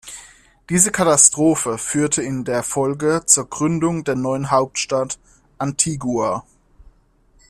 [0.71, 5.19] Diese Katastrophe führte in der Folge zur Gründung der neuen Hauptstadt
[5.59, 6.43] ‚Antigua‘.